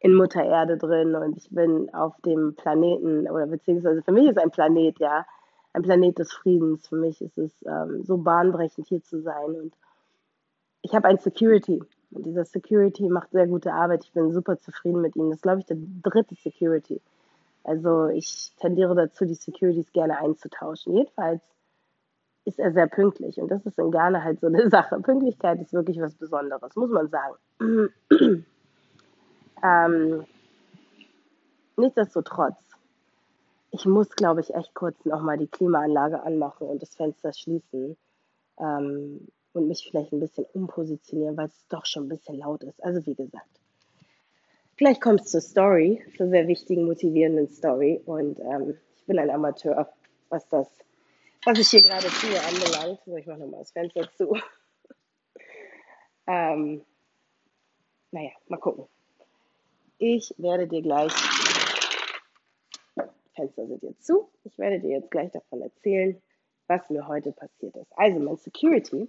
in 0.00 0.14
Mutter 0.14 0.42
Erde 0.42 0.78
drin 0.78 1.14
und 1.14 1.36
ich 1.36 1.50
bin 1.50 1.92
auf 1.92 2.14
dem 2.24 2.54
Planeten 2.54 3.28
oder 3.28 3.46
beziehungsweise 3.46 4.02
für 4.02 4.12
mich 4.12 4.28
ist 4.28 4.38
ein 4.38 4.50
Planet, 4.50 4.98
ja, 4.98 5.26
ein 5.72 5.82
Planet 5.82 6.18
des 6.18 6.32
Friedens. 6.32 6.88
Für 6.88 6.96
mich 6.96 7.20
ist 7.20 7.36
es 7.36 7.52
ähm, 7.66 8.02
so 8.04 8.16
bahnbrechend 8.16 8.86
hier 8.88 9.02
zu 9.02 9.20
sein 9.20 9.54
und 9.60 9.74
ich 10.82 10.94
habe 10.94 11.08
ein 11.08 11.18
Security 11.18 11.82
und 12.12 12.24
dieser 12.24 12.44
Security 12.44 13.08
macht 13.08 13.32
sehr 13.32 13.46
gute 13.46 13.72
Arbeit. 13.72 14.04
Ich 14.04 14.12
bin 14.12 14.32
super 14.32 14.58
zufrieden 14.58 15.00
mit 15.02 15.16
ihm. 15.16 15.28
Das 15.28 15.38
ist, 15.38 15.42
glaube 15.42 15.60
ich, 15.60 15.66
der 15.66 15.76
dritte 16.02 16.34
Security. 16.36 17.00
Also 17.66 18.06
ich 18.06 18.52
tendiere 18.60 18.94
dazu, 18.94 19.24
die 19.24 19.34
Securities 19.34 19.90
gerne 19.92 20.18
einzutauschen. 20.18 20.94
Jedenfalls 20.94 21.42
ist 22.44 22.60
er 22.60 22.72
sehr 22.72 22.86
pünktlich 22.86 23.40
und 23.40 23.48
das 23.50 23.66
ist 23.66 23.76
in 23.76 23.90
Ghana 23.90 24.22
halt 24.22 24.40
so 24.40 24.46
eine 24.46 24.70
Sache. 24.70 25.00
Pünktlichkeit 25.00 25.60
ist 25.60 25.72
wirklich 25.72 26.00
was 26.00 26.14
Besonderes, 26.14 26.76
muss 26.76 26.90
man 26.90 27.08
sagen. 27.08 27.34
ähm, 29.64 30.24
nichtsdestotrotz, 31.76 32.54
ich 33.72 33.84
muss, 33.84 34.10
glaube 34.10 34.42
ich, 34.42 34.54
echt 34.54 34.72
kurz 34.74 35.04
nochmal 35.04 35.36
die 35.36 35.48
Klimaanlage 35.48 36.22
anmachen 36.22 36.68
und 36.68 36.80
das 36.80 36.94
Fenster 36.94 37.32
schließen 37.32 37.96
ähm, 38.60 39.26
und 39.54 39.66
mich 39.66 39.88
vielleicht 39.90 40.12
ein 40.12 40.20
bisschen 40.20 40.46
umpositionieren, 40.54 41.36
weil 41.36 41.46
es 41.46 41.66
doch 41.68 41.84
schon 41.84 42.04
ein 42.04 42.10
bisschen 42.10 42.38
laut 42.38 42.62
ist. 42.62 42.82
Also 42.84 43.04
wie 43.06 43.16
gesagt, 43.16 43.60
Vielleicht 44.76 45.00
kommt 45.00 45.22
es 45.22 45.30
zur 45.30 45.40
Story, 45.40 46.04
zur 46.16 46.28
sehr 46.28 46.46
wichtigen, 46.48 46.84
motivierenden 46.84 47.48
Story. 47.48 48.02
Und 48.04 48.38
ähm, 48.40 48.76
ich 48.96 49.06
bin 49.06 49.18
ein 49.18 49.30
Amateur, 49.30 49.90
was 50.28 50.46
das, 50.48 50.68
was 51.46 51.58
ich 51.58 51.68
hier 51.70 51.80
gerade 51.80 52.08
tue, 52.08 52.38
anbelangt. 52.38 53.00
So, 53.06 53.16
ich 53.16 53.26
mache 53.26 53.38
nochmal 53.38 53.60
das 53.60 53.70
Fenster 53.70 54.06
zu. 54.16 54.36
ähm, 56.26 56.84
naja, 58.10 58.30
mal 58.48 58.58
gucken. 58.58 58.86
Ich 59.98 60.34
werde 60.36 60.66
dir 60.66 60.82
gleich, 60.82 61.12
Fenster 63.34 63.66
sind 63.66 63.82
jetzt 63.82 64.04
zu, 64.04 64.28
ich 64.44 64.58
werde 64.58 64.78
dir 64.80 64.90
jetzt 64.90 65.10
gleich 65.10 65.30
davon 65.30 65.62
erzählen, 65.62 66.20
was 66.66 66.90
mir 66.90 67.08
heute 67.08 67.32
passiert 67.32 67.76
ist. 67.76 67.90
Also 67.96 68.18
mein 68.20 68.36
Security 68.36 69.08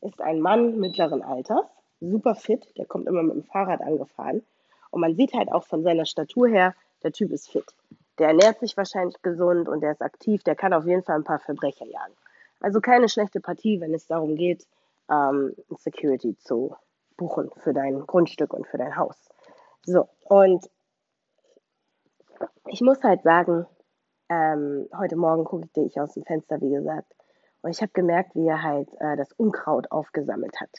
ist 0.00 0.22
ein 0.22 0.40
Mann 0.40 0.78
mittleren 0.78 1.22
Alters, 1.22 1.66
super 2.00 2.34
fit, 2.34 2.66
der 2.78 2.86
kommt 2.86 3.06
immer 3.06 3.22
mit 3.22 3.34
dem 3.34 3.44
Fahrrad 3.44 3.82
angefahren. 3.82 4.42
Und 4.94 5.00
man 5.00 5.16
sieht 5.16 5.34
halt 5.34 5.50
auch 5.50 5.64
von 5.64 5.82
seiner 5.82 6.04
Statur 6.04 6.46
her, 6.46 6.72
der 7.02 7.10
Typ 7.10 7.32
ist 7.32 7.50
fit. 7.50 7.64
Der 8.20 8.28
ernährt 8.28 8.60
sich 8.60 8.76
wahrscheinlich 8.76 9.20
gesund 9.22 9.68
und 9.68 9.80
der 9.80 9.90
ist 9.90 10.02
aktiv, 10.02 10.44
der 10.44 10.54
kann 10.54 10.72
auf 10.72 10.86
jeden 10.86 11.02
Fall 11.02 11.16
ein 11.16 11.24
paar 11.24 11.40
Verbrecher 11.40 11.84
jagen. 11.84 12.14
Also 12.60 12.80
keine 12.80 13.08
schlechte 13.08 13.40
Partie, 13.40 13.80
wenn 13.80 13.92
es 13.92 14.06
darum 14.06 14.36
geht, 14.36 14.68
ähm, 15.10 15.52
Security 15.76 16.36
zu 16.36 16.76
buchen 17.16 17.50
für 17.56 17.72
dein 17.72 18.06
Grundstück 18.06 18.54
und 18.54 18.68
für 18.68 18.78
dein 18.78 18.96
Haus. 18.96 19.16
So, 19.84 20.08
und 20.28 20.70
ich 22.68 22.80
muss 22.80 23.02
halt 23.02 23.24
sagen, 23.24 23.66
ähm, 24.28 24.88
heute 24.96 25.16
Morgen 25.16 25.42
guckte 25.42 25.80
ich 25.80 26.00
aus 26.00 26.14
dem 26.14 26.22
Fenster, 26.22 26.60
wie 26.60 26.70
gesagt, 26.70 27.12
und 27.62 27.72
ich 27.72 27.82
habe 27.82 27.90
gemerkt, 27.92 28.36
wie 28.36 28.46
er 28.46 28.62
halt 28.62 28.88
äh, 29.00 29.16
das 29.16 29.32
Unkraut 29.32 29.90
aufgesammelt 29.90 30.60
hat. 30.60 30.70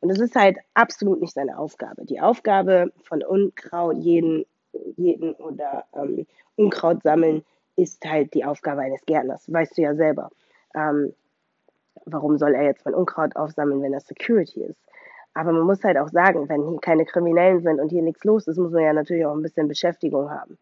Und 0.00 0.10
es 0.10 0.20
ist 0.20 0.36
halt 0.36 0.58
absolut 0.74 1.20
nicht 1.20 1.34
seine 1.34 1.58
Aufgabe. 1.58 2.04
Die 2.04 2.20
Aufgabe 2.20 2.92
von 3.02 3.22
Unkraut 3.22 3.96
jeden, 3.96 4.44
jeden 4.96 5.32
oder 5.34 5.84
ähm, 5.94 6.26
Unkraut 6.56 7.02
sammeln 7.02 7.44
ist 7.76 8.04
halt 8.04 8.34
die 8.34 8.44
Aufgabe 8.44 8.82
eines 8.82 9.04
Gärtners. 9.06 9.50
Weißt 9.52 9.76
du 9.76 9.82
ja 9.82 9.94
selber. 9.94 10.30
Ähm, 10.74 11.14
warum 12.04 12.38
soll 12.38 12.54
er 12.54 12.64
jetzt 12.64 12.84
mein 12.84 12.94
Unkraut 12.94 13.36
aufsammeln, 13.36 13.82
wenn 13.82 13.92
er 13.92 14.00
Security 14.00 14.64
ist? 14.64 14.80
Aber 15.34 15.52
man 15.52 15.62
muss 15.62 15.84
halt 15.84 15.98
auch 15.98 16.08
sagen, 16.08 16.48
wenn 16.48 16.66
hier 16.66 16.78
keine 16.80 17.04
Kriminellen 17.04 17.60
sind 17.60 17.78
und 17.78 17.90
hier 17.90 18.02
nichts 18.02 18.24
los 18.24 18.46
ist, 18.46 18.56
muss 18.56 18.72
man 18.72 18.82
ja 18.82 18.92
natürlich 18.94 19.26
auch 19.26 19.34
ein 19.34 19.42
bisschen 19.42 19.68
Beschäftigung 19.68 20.30
haben. 20.30 20.56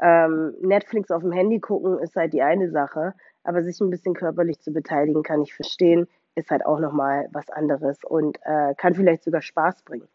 Ähm, 0.00 0.54
Netflix 0.60 1.10
auf 1.10 1.22
dem 1.22 1.32
Handy 1.32 1.60
gucken 1.60 1.98
ist 1.98 2.16
halt 2.16 2.32
die 2.32 2.42
eine 2.42 2.70
Sache, 2.70 3.14
aber 3.44 3.62
sich 3.62 3.80
ein 3.80 3.90
bisschen 3.90 4.14
körperlich 4.14 4.60
zu 4.60 4.72
beteiligen, 4.72 5.22
kann 5.22 5.42
ich 5.42 5.54
verstehen, 5.54 6.08
ist 6.38 6.50
halt 6.50 6.64
auch 6.64 6.78
nochmal 6.78 7.28
was 7.32 7.50
anderes 7.50 8.04
und 8.04 8.38
äh, 8.42 8.74
kann 8.76 8.94
vielleicht 8.94 9.24
sogar 9.24 9.42
Spaß 9.42 9.82
bringen. 9.82 10.08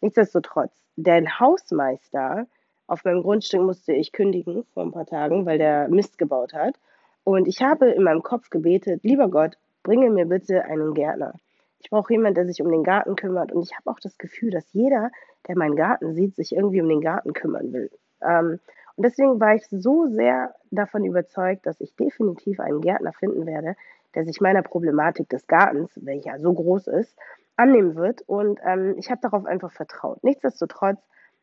Nichtsdestotrotz, 0.00 0.72
der 0.96 1.40
Hausmeister 1.40 2.46
auf 2.86 3.04
meinem 3.04 3.22
Grundstück 3.22 3.62
musste 3.62 3.92
ich 3.92 4.12
kündigen 4.12 4.64
vor 4.74 4.84
ein 4.84 4.92
paar 4.92 5.06
Tagen, 5.06 5.46
weil 5.46 5.58
der 5.58 5.88
Mist 5.88 6.18
gebaut 6.18 6.52
hat. 6.52 6.74
Und 7.24 7.48
ich 7.48 7.62
habe 7.62 7.90
in 7.90 8.02
meinem 8.02 8.22
Kopf 8.22 8.50
gebetet, 8.50 9.00
lieber 9.02 9.28
Gott, 9.28 9.56
bringe 9.82 10.10
mir 10.10 10.26
bitte 10.26 10.64
einen 10.64 10.92
Gärtner. 10.92 11.34
Ich 11.80 11.90
brauche 11.90 12.12
jemanden, 12.12 12.34
der 12.34 12.46
sich 12.46 12.62
um 12.62 12.70
den 12.70 12.82
Garten 12.82 13.16
kümmert. 13.16 13.52
Und 13.52 13.62
ich 13.62 13.74
habe 13.74 13.90
auch 13.90 14.00
das 14.00 14.18
Gefühl, 14.18 14.50
dass 14.50 14.72
jeder, 14.72 15.10
der 15.48 15.56
meinen 15.56 15.76
Garten 15.76 16.14
sieht, 16.14 16.36
sich 16.36 16.54
irgendwie 16.54 16.82
um 16.82 16.88
den 16.88 17.00
Garten 17.00 17.32
kümmern 17.32 17.72
will. 17.72 17.90
Ähm, 18.22 18.60
und 18.96 19.04
deswegen 19.04 19.40
war 19.40 19.54
ich 19.54 19.66
so 19.70 20.06
sehr 20.06 20.54
davon 20.70 21.04
überzeugt, 21.04 21.66
dass 21.66 21.80
ich 21.80 21.96
definitiv 21.96 22.60
einen 22.60 22.80
Gärtner 22.80 23.12
finden 23.12 23.46
werde, 23.46 23.76
der 24.14 24.24
sich 24.24 24.40
meiner 24.40 24.62
Problematik 24.62 25.28
des 25.28 25.46
Gartens, 25.46 25.90
welcher 25.96 26.38
so 26.38 26.52
groß 26.52 26.86
ist, 26.86 27.16
annehmen 27.56 27.96
wird. 27.96 28.22
Und 28.22 28.60
ähm, 28.64 28.94
ich 28.96 29.10
habe 29.10 29.20
darauf 29.20 29.46
einfach 29.46 29.72
vertraut. 29.72 30.22
Nichtsdestotrotz, 30.22 30.98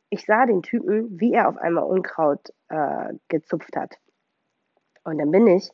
ich 0.10 0.26
sah 0.26 0.46
den 0.46 0.62
Typen, 0.62 1.20
wie 1.20 1.34
er 1.34 1.50
auf 1.50 1.58
einmal 1.58 1.84
Unkraut 1.84 2.54
äh, 2.70 3.14
gezupft 3.28 3.76
hat. 3.76 3.98
Und 5.04 5.18
dann 5.18 5.32
bin 5.32 5.48
ich 5.48 5.72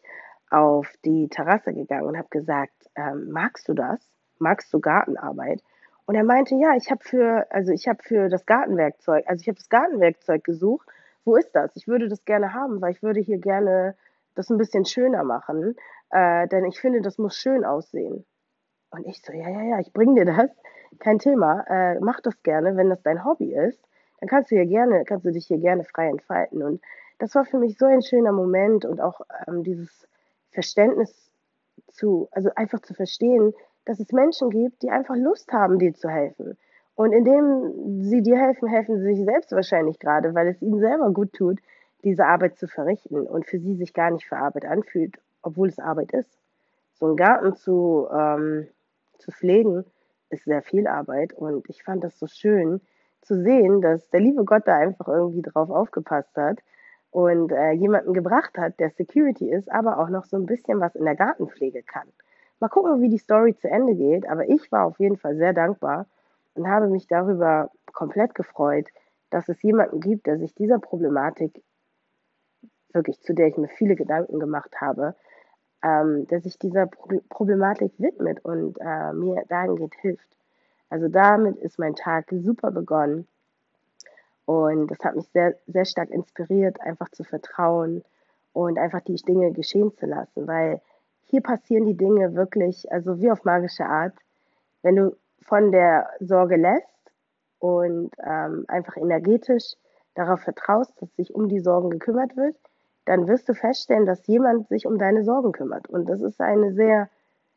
auf 0.50 0.91
die 1.05 1.27
Terrasse 1.27 1.74
gegangen 1.74 2.07
und 2.07 2.17
habe 2.17 2.29
gesagt, 2.29 2.89
ähm, 2.96 3.29
magst 3.29 3.67
du 3.67 3.74
das? 3.74 4.00
Magst 4.39 4.74
du 4.74 4.79
Gartenarbeit? 4.79 5.62
Und 6.05 6.15
er 6.15 6.24
meinte, 6.24 6.55
ja, 6.55 6.75
ich 6.75 6.89
habe 6.89 7.03
für, 7.03 7.46
also 7.51 7.72
ich 7.72 7.88
habe 7.88 8.01
für 8.01 8.29
das 8.29 8.46
Gartenwerkzeug, 8.46 9.25
also 9.27 9.41
ich 9.41 9.48
habe 9.48 9.57
das 9.57 9.69
Gartenwerkzeug 9.69 10.43
gesucht 10.43 10.88
wo 11.27 11.36
ist 11.36 11.51
das? 11.53 11.75
Ich 11.75 11.88
würde 11.88 12.07
das 12.07 12.25
gerne 12.25 12.53
haben, 12.53 12.81
weil 12.81 12.93
ich 12.93 13.03
würde 13.03 13.19
hier 13.19 13.38
gerne 13.38 13.96
das 14.34 14.50
ein 14.50 14.57
bisschen 14.57 14.86
schöner 14.86 15.24
machen, 15.24 15.75
äh, 16.12 16.48
denn 16.48 16.65
ich 16.65 16.79
finde, 16.79 17.01
das 17.01 17.17
muss 17.17 17.36
schön 17.36 17.65
aussehen. 17.65 18.25
Und 18.91 19.05
ich 19.05 19.22
so, 19.22 19.34
ja, 19.34 19.50
ja, 19.50 19.62
ja, 19.63 19.79
ich 19.79 19.91
bring 19.91 20.15
dir 20.15 20.25
das, 20.25 20.50
kein 21.00 21.19
Thema, 21.19 21.65
äh, 21.67 22.00
mach 22.00 22.22
das 22.22 22.41
gerne, 22.43 22.77
wenn 22.77 22.89
das 22.89 23.03
dein 23.03 23.25
Hobby 23.25 23.53
ist, 23.53 23.79
dann 24.19 24.29
kannst 24.29 24.50
du 24.50 24.55
hier 24.55 24.65
gerne, 24.65 25.03
kannst 25.03 25.25
du 25.25 25.31
dich 25.31 25.46
hier 25.48 25.60
gerne 25.60 25.84
frei 25.84 26.07
entfalten. 26.07 26.63
Und 26.63 26.81
das 27.19 27.36
war 27.36 27.46
für 27.46 27.60
mich 27.60 27.77
so 27.77 27.86
ein 27.86 28.01
schöner 28.01 28.31
Moment 28.31 28.86
und 28.86 29.01
auch 29.01 29.22
ähm, 29.48 29.63
dieses 29.63 30.07
Verständnis 30.51 31.31
zu, 31.91 32.29
also 32.31 32.50
einfach 32.55 32.79
zu 32.81 32.93
verstehen, 32.93 33.53
dass 33.86 34.00
es 34.00 34.12
Menschen 34.12 34.50
gibt, 34.50 34.81
die 34.81 34.89
einfach 34.89 35.15
Lust 35.15 35.51
haben, 35.51 35.77
dir 35.77 35.93
zu 35.93 36.10
helfen. 36.10 36.57
Und 36.98 37.12
indem 37.13 38.01
sie 38.01 38.24
dir 38.24 38.38
helfen, 38.39 38.68
helfen 38.68 38.98
sie 38.98 39.13
sich 39.13 39.24
selbst 39.24 39.51
wahrscheinlich 39.51 40.00
gerade, 40.00 40.34
weil 40.34 40.48
es 40.48 40.60
ihnen 40.63 40.80
selber 40.80 41.12
gut 41.12 41.32
tut, 41.32 41.60
diese 42.04 42.25
Arbeit 42.25 42.58
zu 42.58 42.68
verrichten 42.68 43.22
und 43.27 43.46
für 43.46 43.60
sie 43.60 43.75
sich 43.75 43.94
gar 43.94 44.10
nicht 44.10 44.25
für 44.25 44.38
Arbeit 44.38 44.66
anfühlt, 44.66 45.16
obwohl 45.44 45.68
es 45.68 45.77
Arbeit 45.77 46.12
ist. 46.13 46.39
So 46.96 47.06
einen 47.06 47.16
Garten 47.16 47.56
zu, 47.56 48.08
ähm, 48.12 48.68
zu 49.20 49.32
pflegen, 49.32 49.86
ist 50.32 50.46
sehr 50.46 50.63
viel 50.63 50.88
Arbeit 50.88 51.34
und 51.34 51.70
ich 51.70 51.84
fand 51.84 52.04
das 52.04 52.18
so 52.18 52.25
schön 52.25 52.82
zu 53.22 53.44
sehen, 53.44 53.80
dass 53.82 54.10
der 54.10 54.22
liebe 54.22 54.44
Gott 54.44 54.63
da 54.66 54.77
einfach 54.77 55.08
irgendwie 55.08 55.44
drauf 55.44 55.70
aufgepasst 55.70 56.36
hat 56.36 56.63
und 57.12 57.51
äh, 57.51 57.74
jemanden 57.74 58.13
gebracht 58.13 58.58
hat, 58.58 58.80
der 58.80 58.89
Security 58.89 59.51
ist, 59.51 59.72
aber 59.72 60.00
auch 60.00 60.10
noch 60.10 60.25
so 60.25 60.36
ein 60.36 60.48
bisschen 60.48 60.80
was 60.80 60.96
in 60.96 61.06
der 61.06 61.16
Gartenpflege 61.16 61.84
kann. 61.84 62.08
Mal 62.60 62.70
gucken, 62.70 63.04
wie 63.04 63.10
die 63.10 63.20
Story 63.20 63.56
zu 63.56 63.70
Ende 63.70 63.94
geht, 63.94 64.27
aber 64.27 64.50
ich 64.50 64.72
war 64.72 64.86
auf 64.86 65.00
jeden 65.00 65.18
Fall 65.18 65.36
sehr 65.36 65.54
dankbar 65.54 66.08
und 66.58 66.68
habe 66.68 66.88
mich 66.88 67.08
darüber 67.08 67.72
komplett 67.94 68.36
gefreut, 68.36 68.88
dass 69.30 69.50
es 69.50 69.62
jemanden 69.62 70.00
gibt, 70.00 70.28
der 70.28 70.38
sich 70.38 70.54
dieser 70.56 70.80
Problematik 70.80 71.64
wirklich, 72.94 73.22
zu 73.22 73.34
der 73.34 73.48
ich 73.48 73.58
mir 73.58 73.68
viele 73.68 73.96
Gedanken 73.96 74.40
gemacht 74.40 74.82
habe, 74.82 75.16
ähm, 75.84 76.28
der 76.28 76.42
sich 76.42 76.58
dieser 76.58 76.88
Pro 76.88 77.20
Problematik 77.30 77.92
widmet 77.98 78.44
und 78.44 78.78
äh, 78.80 79.14
mir 79.14 79.44
dahingehend 79.48 79.96
hilft. 80.02 80.28
Also 80.90 81.08
damit 81.08 81.58
ist 81.58 81.80
mein 81.80 81.96
Tag 81.96 82.28
super 82.32 82.72
begonnen 82.72 83.28
und 84.46 84.88
das 84.90 85.00
hat 85.04 85.16
mich 85.16 85.28
sehr, 85.30 85.56
sehr 85.68 85.86
stark 85.86 86.10
inspiriert, 86.10 86.80
einfach 86.82 87.10
zu 87.10 87.24
vertrauen 87.24 88.04
und 88.54 88.80
einfach 88.80 89.02
die 89.02 89.16
Dinge 89.16 89.52
geschehen 89.52 89.94
zu 89.98 90.06
lassen, 90.06 90.48
weil 90.48 90.82
hier 91.26 91.42
passieren 91.42 91.86
die 91.86 91.98
Dinge 91.98 92.34
wirklich, 92.34 92.90
also 92.92 93.20
wie 93.20 93.30
auf 93.30 93.44
magische 93.44 93.86
Art. 93.86 94.14
Wenn 94.82 94.96
du 94.96 95.18
von 95.41 95.72
der 95.72 96.10
Sorge 96.20 96.56
lässt 96.56 96.88
und 97.60 98.12
ähm, 98.24 98.65
einfach 98.67 98.98
energetisch 98.98 99.75
darauf 100.15 100.41
vertraust, 100.41 100.94
dass 101.01 101.15
sich 101.15 101.34
um 101.34 101.48
die 101.48 101.60
Sorgen 101.60 101.89
gekümmert 101.89 102.36
wird, 102.36 102.56
dann 103.06 103.27
wirst 103.27 103.48
du 103.48 103.53
feststellen, 103.53 104.06
dass 104.06 104.27
jemand 104.27 104.67
sich 104.67 104.86
um 104.86 104.98
deine 104.98 105.24
Sorgen 105.24 105.51
kümmert. 105.51 105.88
Und 105.89 106.10
das 106.10 106.22
ist 106.22 106.41
eine 106.41 106.74
sehr 106.74 107.10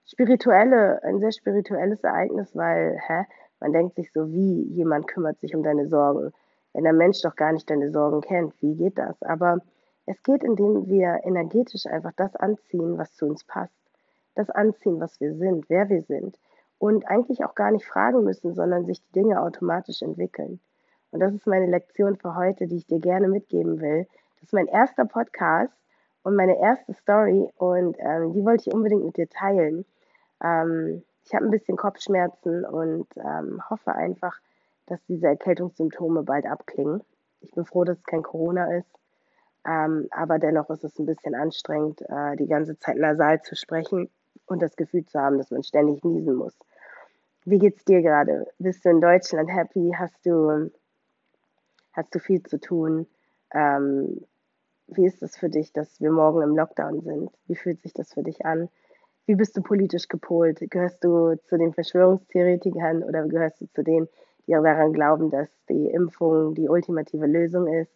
spirituelle, 0.06 1.02
ein 1.02 1.18
sehr 1.18 1.32
spirituelles 1.32 2.04
Ereignis, 2.04 2.54
weil, 2.54 2.98
hä, 3.06 3.24
man 3.58 3.72
denkt 3.72 3.96
sich 3.96 4.12
so, 4.12 4.30
wie 4.30 4.62
jemand 4.62 5.08
kümmert 5.08 5.40
sich 5.40 5.54
um 5.54 5.62
deine 5.62 5.88
Sorgen, 5.88 6.32
wenn 6.72 6.84
der 6.84 6.92
Mensch 6.92 7.20
doch 7.22 7.34
gar 7.34 7.52
nicht 7.52 7.68
deine 7.68 7.90
Sorgen 7.90 8.20
kennt. 8.20 8.54
Wie 8.62 8.76
geht 8.76 8.98
das? 8.98 9.20
Aber 9.22 9.58
es 10.06 10.22
geht, 10.22 10.44
indem 10.44 10.86
wir 10.86 11.20
energetisch 11.24 11.86
einfach 11.86 12.12
das 12.16 12.36
anziehen, 12.36 12.96
was 12.96 13.14
zu 13.14 13.26
uns 13.26 13.44
passt. 13.44 13.74
Das 14.34 14.50
anziehen, 14.50 15.00
was 15.00 15.20
wir 15.20 15.34
sind, 15.34 15.68
wer 15.68 15.88
wir 15.88 16.02
sind 16.02 16.38
und 16.80 17.06
eigentlich 17.06 17.44
auch 17.44 17.54
gar 17.54 17.70
nicht 17.70 17.84
fragen 17.84 18.24
müssen, 18.24 18.54
sondern 18.54 18.86
sich 18.86 19.02
die 19.02 19.12
Dinge 19.12 19.42
automatisch 19.42 20.00
entwickeln. 20.00 20.60
Und 21.10 21.20
das 21.20 21.34
ist 21.34 21.46
meine 21.46 21.66
Lektion 21.66 22.16
für 22.16 22.34
heute, 22.34 22.66
die 22.66 22.78
ich 22.78 22.86
dir 22.86 23.00
gerne 23.00 23.28
mitgeben 23.28 23.80
will. 23.82 24.06
Das 24.36 24.44
ist 24.44 24.54
mein 24.54 24.66
erster 24.66 25.04
Podcast 25.04 25.74
und 26.22 26.36
meine 26.36 26.58
erste 26.58 26.94
Story 26.94 27.50
und 27.58 27.96
ähm, 27.98 28.32
die 28.32 28.42
wollte 28.46 28.64
ich 28.66 28.74
unbedingt 28.74 29.04
mit 29.04 29.18
dir 29.18 29.28
teilen. 29.28 29.84
Ähm, 30.42 31.02
ich 31.26 31.34
habe 31.34 31.44
ein 31.44 31.50
bisschen 31.50 31.76
Kopfschmerzen 31.76 32.64
und 32.64 33.06
ähm, 33.16 33.60
hoffe 33.68 33.92
einfach, 33.92 34.40
dass 34.86 35.04
diese 35.04 35.26
Erkältungssymptome 35.26 36.22
bald 36.22 36.46
abklingen. 36.46 37.02
Ich 37.42 37.52
bin 37.52 37.66
froh, 37.66 37.84
dass 37.84 37.98
es 37.98 38.06
kein 38.06 38.22
Corona 38.22 38.74
ist, 38.74 38.88
ähm, 39.66 40.08
aber 40.12 40.38
dennoch 40.38 40.70
ist 40.70 40.84
es 40.84 40.98
ein 40.98 41.04
bisschen 41.04 41.34
anstrengend, 41.34 42.00
äh, 42.08 42.36
die 42.36 42.48
ganze 42.48 42.78
Zeit 42.78 42.96
nasal 42.96 43.42
zu 43.42 43.54
sprechen 43.54 44.08
und 44.46 44.62
das 44.62 44.76
Gefühl 44.76 45.04
zu 45.04 45.18
haben, 45.18 45.38
dass 45.38 45.50
man 45.50 45.62
ständig 45.62 46.04
niesen 46.04 46.34
muss. 46.34 46.56
Wie 47.44 47.58
geht's 47.58 47.84
dir 47.84 48.02
gerade? 48.02 48.46
Bist 48.58 48.84
du 48.84 48.90
in 48.90 49.00
Deutschland 49.00 49.50
happy? 49.50 49.94
Hast 49.96 50.26
du, 50.26 50.70
hast 51.92 52.14
du 52.14 52.18
viel 52.18 52.42
zu 52.42 52.60
tun? 52.60 53.06
Ähm, 53.52 54.26
wie 54.88 55.06
ist 55.06 55.22
es 55.22 55.36
für 55.36 55.48
dich, 55.48 55.72
dass 55.72 56.00
wir 56.00 56.10
morgen 56.10 56.42
im 56.42 56.56
Lockdown 56.56 57.00
sind? 57.00 57.30
Wie 57.46 57.54
fühlt 57.54 57.80
sich 57.80 57.92
das 57.94 58.12
für 58.12 58.22
dich 58.22 58.44
an? 58.44 58.68
Wie 59.26 59.36
bist 59.36 59.56
du 59.56 59.62
politisch 59.62 60.08
gepolt? 60.08 60.58
Gehörst 60.70 61.04
du 61.04 61.36
zu 61.44 61.56
den 61.56 61.72
Verschwörungstheoretikern 61.72 63.04
oder 63.04 63.26
gehörst 63.28 63.60
du 63.60 63.66
zu 63.68 63.82
denen, 63.82 64.08
die 64.46 64.52
daran 64.52 64.92
glauben, 64.92 65.30
dass 65.30 65.48
die 65.68 65.88
Impfung 65.90 66.54
die 66.54 66.68
ultimative 66.68 67.26
Lösung 67.26 67.68
ist? 67.68 67.92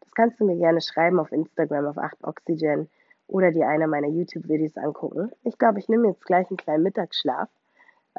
Das 0.00 0.14
kannst 0.14 0.40
du 0.40 0.46
mir 0.46 0.56
gerne 0.56 0.80
schreiben 0.80 1.20
auf 1.20 1.30
Instagram 1.30 1.86
auf 1.86 1.98
8oxygen 1.98 2.88
oder 3.28 3.52
dir 3.52 3.68
einer 3.68 3.86
meiner 3.86 4.08
YouTube-Videos 4.08 4.76
angucken. 4.76 5.30
Ich 5.44 5.56
glaube, 5.58 5.78
ich 5.78 5.88
nehme 5.88 6.08
jetzt 6.08 6.26
gleich 6.26 6.50
einen 6.50 6.56
kleinen 6.56 6.82
Mittagsschlaf 6.82 7.48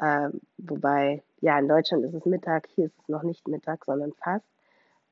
äh, 0.00 0.30
wobei, 0.56 1.22
ja, 1.40 1.58
in 1.58 1.68
Deutschland 1.68 2.04
ist 2.04 2.14
es 2.14 2.24
Mittag, 2.24 2.68
hier 2.74 2.86
ist 2.86 2.98
es 2.98 3.08
noch 3.08 3.22
nicht 3.22 3.46
Mittag, 3.48 3.84
sondern 3.84 4.12
fast. 4.14 4.46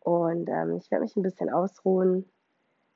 Und 0.00 0.48
ähm, 0.48 0.76
ich 0.76 0.90
werde 0.90 1.04
mich 1.04 1.14
ein 1.16 1.22
bisschen 1.22 1.50
ausruhen, 1.50 2.24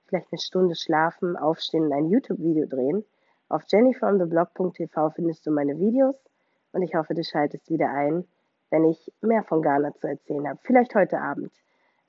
vielleicht 0.06 0.32
eine 0.32 0.40
Stunde 0.40 0.74
schlafen, 0.74 1.36
aufstehen 1.36 1.84
und 1.84 1.92
ein 1.92 2.08
YouTube-Video 2.08 2.66
drehen 2.66 3.04
Auf 3.48 3.64
jennyfromtheblog.tv 3.66 5.10
findest 5.10 5.46
du 5.46 5.50
meine 5.50 5.78
Videos 5.78 6.16
und 6.72 6.80
ich 6.80 6.94
hoffe, 6.94 7.12
du 7.12 7.22
schaltest 7.22 7.68
wieder 7.68 7.90
ein, 7.90 8.24
wenn 8.70 8.84
ich 8.84 9.12
mehr 9.20 9.42
von 9.42 9.60
Ghana 9.60 9.94
zu 9.94 10.06
erzählen 10.06 10.48
habe. 10.48 10.60
Vielleicht 10.62 10.94
heute 10.94 11.20
Abend. 11.20 11.52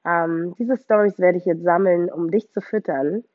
Ähm, 0.06 0.56
diese 0.58 0.78
Stories 0.78 1.20
werde 1.20 1.40
ich 1.40 1.46
jetzt 1.46 1.64
sammeln, 1.64 2.10
um 2.10 2.32
dich 2.32 2.50
zu 2.52 2.62
füttern 2.62 3.26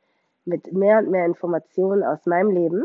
mit 0.49 0.73
mehr 0.73 0.99
und 0.99 1.11
mehr 1.11 1.27
Informationen 1.27 2.03
aus 2.03 2.27
meinem 2.27 2.51
Leben. 2.51 2.85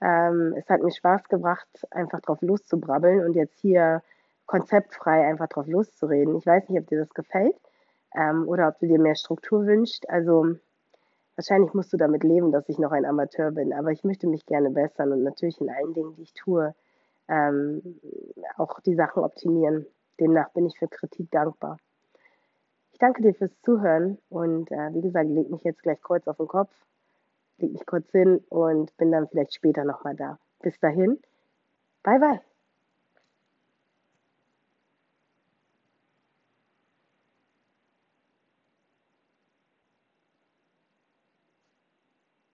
Ähm, 0.00 0.54
es 0.56 0.68
hat 0.68 0.82
mir 0.82 0.90
Spaß 0.90 1.28
gebracht, 1.28 1.68
einfach 1.90 2.20
drauf 2.20 2.40
loszubrabbeln 2.40 3.24
und 3.24 3.34
jetzt 3.34 3.58
hier 3.60 4.02
konzeptfrei 4.46 5.26
einfach 5.26 5.48
drauf 5.48 5.66
loszureden. 5.66 6.36
Ich 6.36 6.46
weiß 6.46 6.68
nicht, 6.68 6.80
ob 6.80 6.86
dir 6.88 7.00
das 7.00 7.14
gefällt 7.14 7.56
ähm, 8.14 8.48
oder 8.48 8.68
ob 8.68 8.78
du 8.78 8.86
dir 8.86 8.98
mehr 8.98 9.14
Struktur 9.14 9.66
wünschst. 9.66 10.08
Also 10.08 10.56
wahrscheinlich 11.36 11.74
musst 11.74 11.92
du 11.92 11.96
damit 11.96 12.24
leben, 12.24 12.52
dass 12.52 12.68
ich 12.68 12.78
noch 12.78 12.92
ein 12.92 13.04
Amateur 13.04 13.50
bin, 13.50 13.72
aber 13.72 13.92
ich 13.92 14.04
möchte 14.04 14.26
mich 14.26 14.46
gerne 14.46 14.70
bessern 14.70 15.12
und 15.12 15.22
natürlich 15.22 15.60
in 15.60 15.70
allen 15.70 15.94
Dingen, 15.94 16.14
die 16.16 16.22
ich 16.22 16.34
tue, 16.34 16.74
ähm, 17.28 18.00
auch 18.56 18.80
die 18.80 18.94
Sachen 18.94 19.22
optimieren. 19.22 19.86
Demnach 20.20 20.50
bin 20.50 20.66
ich 20.66 20.78
für 20.78 20.88
Kritik 20.88 21.30
dankbar. 21.30 21.78
Ich 22.96 23.00
danke 23.00 23.20
dir 23.20 23.34
fürs 23.34 23.50
Zuhören 23.60 24.16
und 24.30 24.72
äh, 24.72 24.94
wie 24.94 25.02
gesagt, 25.02 25.28
leg 25.28 25.50
mich 25.50 25.62
jetzt 25.64 25.82
gleich 25.82 26.00
kurz 26.00 26.26
auf 26.28 26.38
den 26.38 26.48
Kopf, 26.48 26.72
leg 27.58 27.70
mich 27.72 27.84
kurz 27.84 28.10
hin 28.10 28.42
und 28.48 28.96
bin 28.96 29.12
dann 29.12 29.28
vielleicht 29.28 29.54
später 29.54 29.84
nochmal 29.84 30.16
da. 30.16 30.38
Bis 30.62 30.80
dahin, 30.80 31.20
bye 32.02 32.18
bye. 32.18 32.45